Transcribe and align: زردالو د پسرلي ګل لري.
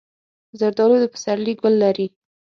زردالو 0.59 0.97
د 1.01 1.05
پسرلي 1.13 1.53
ګل 1.61 1.73
لري. 1.83 2.07